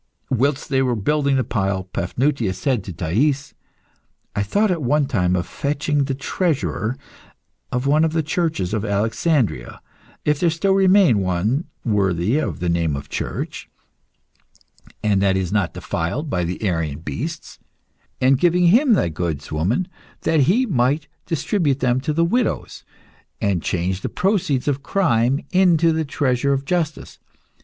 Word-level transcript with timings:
Whilst 0.31 0.67
they 0.69 0.81
were 0.81 0.95
building 0.95 1.35
the 1.35 1.43
pile, 1.43 1.83
Paphnutius 1.83 2.57
said 2.57 2.83
to 2.85 2.91
Thais 2.91 3.53
"I 4.35 4.41
thought 4.41 4.71
at 4.71 4.81
one 4.81 5.05
time 5.05 5.35
of 5.35 5.45
fetching 5.45 6.05
the 6.05 6.15
treasurer 6.15 6.97
of 7.71 7.85
one 7.85 8.03
of 8.03 8.11
the 8.11 8.23
churches 8.23 8.73
of 8.73 8.83
Alexandria 8.83 9.79
(if 10.25 10.39
there 10.39 10.49
still 10.49 10.71
remain 10.71 11.19
one 11.19 11.65
worthy 11.85 12.39
of 12.39 12.61
the 12.61 12.67
name 12.67 12.95
of 12.95 13.09
church, 13.09 13.69
and 15.03 15.21
that 15.21 15.37
is 15.37 15.51
not 15.51 15.75
defiled 15.75 16.31
by 16.31 16.45
the 16.45 16.63
Arian 16.63 17.01
beasts) 17.01 17.59
and 18.19 18.39
giving 18.39 18.69
him 18.69 18.93
thy 18.93 19.07
goods, 19.09 19.51
woman, 19.51 19.87
that 20.21 20.39
he 20.49 20.65
might 20.65 21.07
distribute 21.27 21.79
them 21.79 22.01
to 22.01 22.23
widows, 22.23 22.83
and 23.39 23.61
change 23.61 24.01
the 24.01 24.09
proceeds 24.09 24.67
of 24.67 24.81
crime 24.81 25.41
into 25.51 25.91
the 25.93 26.05
treasure 26.05 26.53
of 26.53 26.65
justice. 26.65 27.19